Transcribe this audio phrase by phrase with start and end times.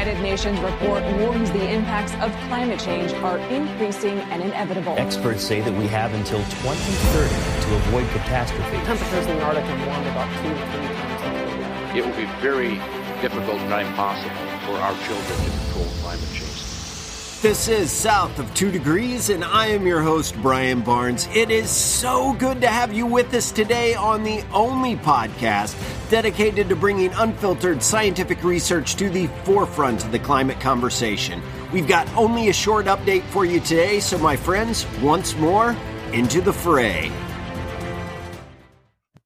[0.00, 4.94] United Nations report warns the impacts of climate change are increasing and inevitable.
[4.96, 7.28] Experts say that we have until 2030
[7.66, 8.78] to avoid catastrophe.
[8.86, 11.98] Temperatures in the Arctic have warmed about two to three times.
[11.98, 12.76] It will be very
[13.20, 14.34] difficult and impossible
[14.64, 16.69] for our children to control climate change.
[17.42, 21.26] This is South of 2 Degrees, and I am your host, Brian Barnes.
[21.32, 25.74] It is so good to have you with us today on the only podcast
[26.10, 31.40] dedicated to bringing unfiltered scientific research to the forefront of the climate conversation.
[31.72, 35.74] We've got only a short update for you today, so my friends, once more,
[36.12, 37.10] into the fray.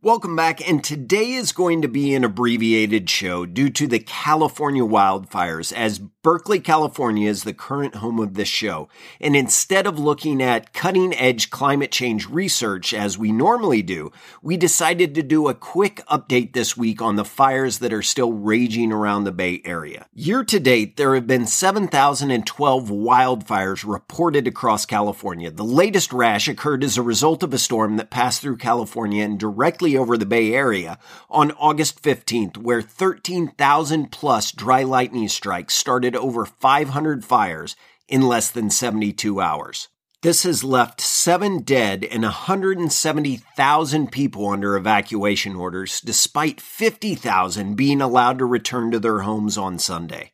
[0.00, 4.84] Welcome back, and today is going to be an abbreviated show due to the California
[4.84, 8.88] wildfires, as Berkeley, California is the current home of this show.
[9.20, 14.56] And instead of looking at cutting edge climate change research as we normally do, we
[14.56, 18.92] decided to do a quick update this week on the fires that are still raging
[18.92, 20.06] around the Bay Area.
[20.14, 25.50] Year to date, there have been 7,012 wildfires reported across California.
[25.50, 29.40] The latest rash occurred as a result of a storm that passed through California and
[29.40, 30.98] directly over the Bay Area
[31.30, 37.76] on August 15th, where 13,000 plus dry lightning strikes started over 500 fires
[38.08, 39.88] in less than 72 hours.
[40.20, 48.38] This has left seven dead and 170,000 people under evacuation orders, despite 50,000 being allowed
[48.38, 50.32] to return to their homes on Sunday.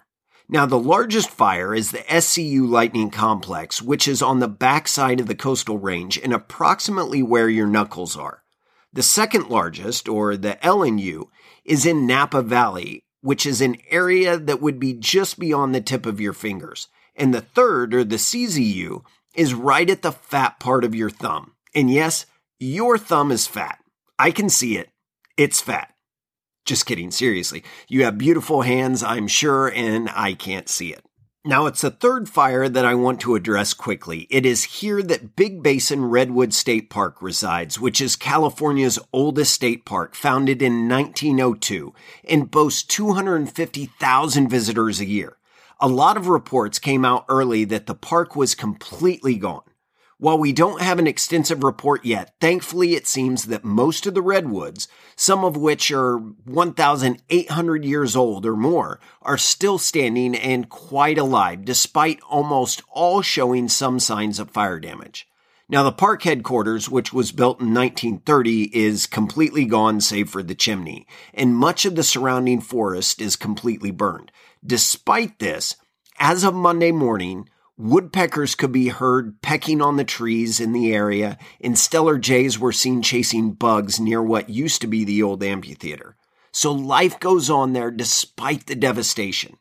[0.50, 5.26] Now, the largest fire is the SCU Lightning Complex, which is on the backside of
[5.26, 8.42] the coastal range and approximately where your knuckles are.
[8.92, 11.28] The second largest, or the LNU,
[11.64, 16.06] is in Napa Valley, which is an area that would be just beyond the tip
[16.06, 16.88] of your fingers.
[17.14, 19.02] And the third, or the CZU,
[19.34, 21.52] is right at the fat part of your thumb.
[21.74, 22.26] And yes,
[22.58, 23.78] your thumb is fat.
[24.18, 24.90] I can see it.
[25.36, 25.94] It's fat.
[26.64, 27.64] Just kidding, seriously.
[27.88, 31.02] You have beautiful hands, I'm sure, and I can't see it.
[31.48, 34.26] Now, it's the third fire that I want to address quickly.
[34.28, 39.86] It is here that Big Basin Redwood State Park resides, which is California's oldest state
[39.86, 41.94] park, founded in 1902,
[42.28, 45.37] and boasts 250,000 visitors a year.
[45.80, 49.62] A lot of reports came out early that the park was completely gone.
[50.20, 54.22] While we don't have an extensive report yet, thankfully it seems that most of the
[54.22, 61.16] redwoods, some of which are 1,800 years old or more, are still standing and quite
[61.16, 65.28] alive, despite almost all showing some signs of fire damage.
[65.68, 70.54] Now, the park headquarters, which was built in 1930, is completely gone save for the
[70.56, 74.32] chimney, and much of the surrounding forest is completely burned.
[74.64, 75.76] Despite this,
[76.18, 81.38] as of Monday morning, Woodpeckers could be heard pecking on the trees in the area,
[81.60, 86.16] and Steller jays were seen chasing bugs near what used to be the old amphitheater.
[86.50, 89.58] So life goes on there despite the devastation.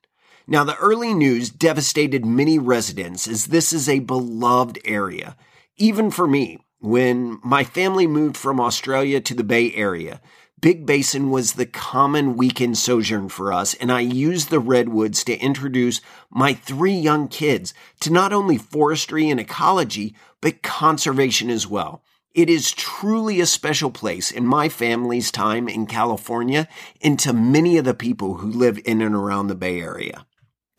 [0.48, 5.38] Now, the early news devastated many residents as this is a beloved area.
[5.76, 10.22] Even for me, when my family moved from Australia to the Bay Area,
[10.60, 15.38] Big Basin was the common weekend sojourn for us, and I used the redwoods to
[15.38, 16.02] introduce
[16.32, 22.02] my three young kids to not only forestry and ecology, but conservation as well.
[22.34, 26.68] It is truly a special place in my family's time in California
[27.04, 30.26] and to many of the people who live in and around the Bay Area.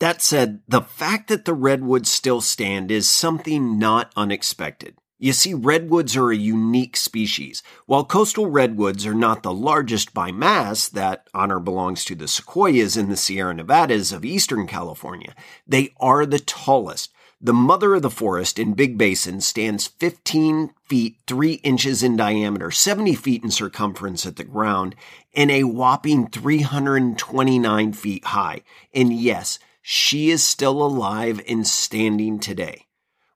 [0.01, 4.97] That said, the fact that the redwoods still stand is something not unexpected.
[5.21, 7.61] You see, redwoods are a unique species.
[7.87, 12.97] While coastal redwoods are not the largest by mass, that honor belongs to the sequoias
[12.97, 15.35] in the Sierra Nevadas of eastern California,
[15.67, 17.13] they are the tallest.
[17.41, 22.71] The mother of the forest in Big Basin stands 15 feet 3 inches in diameter,
[22.71, 24.95] 70 feet in circumference at the ground,
[25.35, 28.63] and a whopping 329 feet high.
[28.93, 32.88] And yes, she is still alive and standing today.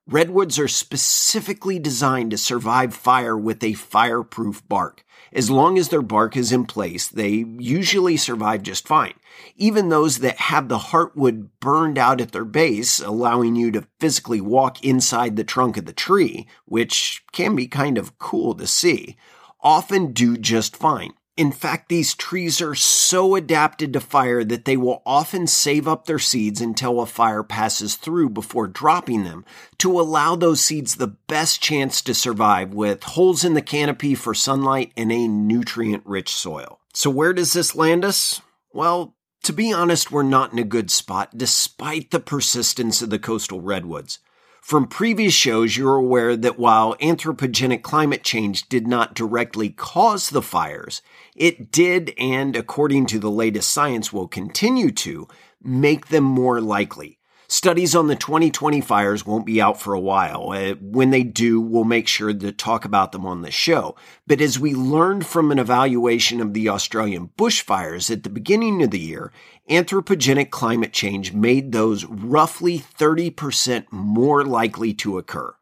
[0.05, 5.05] Redwoods are specifically designed to survive fire with a fireproof bark.
[5.31, 9.13] As long as their bark is in place, they usually survive just fine.
[9.55, 14.41] Even those that have the heartwood burned out at their base, allowing you to physically
[14.41, 19.15] walk inside the trunk of the tree, which can be kind of cool to see,
[19.61, 21.13] often do just fine.
[21.35, 26.05] In fact, these trees are so adapted to fire that they will often save up
[26.05, 29.43] their seeds until a fire passes through before dropping them
[29.79, 34.35] to allow those seeds the best chance to survive with holes in the canopy for
[34.35, 36.79] sunlight and a nutrient rich soil.
[36.93, 38.41] So, where does this land us?
[38.71, 43.17] Well, to be honest, we're not in a good spot despite the persistence of the
[43.17, 44.19] coastal redwoods.
[44.63, 50.41] From previous shows, you're aware that while anthropogenic climate change did not directly cause the
[50.41, 51.01] fires,
[51.35, 55.27] it did, and according to the latest science, will continue to
[55.61, 57.19] make them more likely.
[57.47, 60.51] Studies on the 2020 fires won't be out for a while.
[60.51, 63.95] Uh, when they do, we'll make sure to talk about them on the show.
[64.25, 68.91] But as we learned from an evaluation of the Australian bushfires at the beginning of
[68.91, 69.31] the year,
[69.69, 75.53] anthropogenic climate change made those roughly 30% more likely to occur.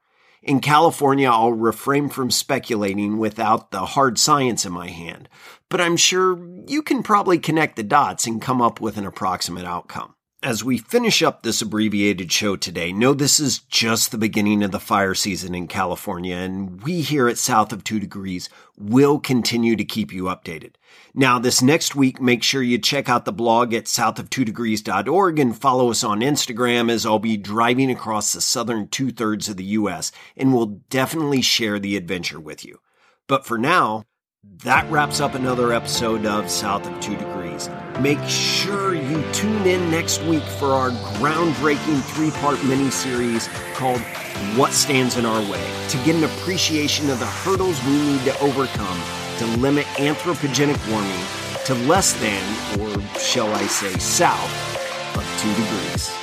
[0.44, 5.30] In California, I'll refrain from speculating without the hard science in my hand,
[5.69, 9.66] but I'm sure you can probably connect the dots and come up with an approximate
[9.66, 10.16] outcome.
[10.44, 14.72] As we finish up this abbreviated show today, know this is just the beginning of
[14.72, 19.76] the fire season in California, and we here at South of 2 Degrees will continue
[19.76, 20.72] to keep you updated.
[21.13, 25.92] Now, this next week, make sure you check out the blog at southof2degrees.org and follow
[25.92, 30.12] us on Instagram as I'll be driving across the southern two thirds of the U.S.
[30.36, 32.80] and will definitely share the adventure with you.
[33.27, 34.06] But for now,
[34.63, 37.69] that wraps up another episode of South of 2 Degrees.
[38.00, 44.01] Make sure you tune in next week for our groundbreaking three part mini series called
[44.55, 48.39] What Stands in Our Way to get an appreciation of the hurdles we need to
[48.39, 49.01] overcome
[49.39, 51.25] to limit anthropogenic warming
[51.65, 56.21] to less than, or shall I say, south of 2 degrees.